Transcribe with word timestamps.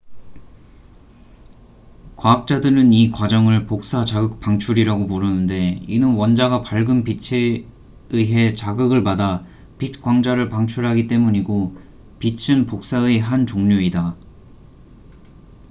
"과학자들은 2.15 2.91
이 2.91 3.11
과정을 3.11 3.67
"복사 3.67 4.03
자극 4.03 4.39
방출""이라고 4.39 5.05
부르는데 5.05 5.79
이는 5.87 6.15
원자가 6.15 6.63
밝은 6.63 7.03
빛에 7.03 7.67
의해 8.09 8.55
자극을 8.55 9.03
받아 9.03 9.45
빛 9.77 10.01
광자를 10.01 10.49
방출하기 10.49 11.05
때문이고 11.05 11.77
빛은 12.17 12.65
복사의 12.65 13.19
한 13.19 13.45
종류이다. 13.45 14.15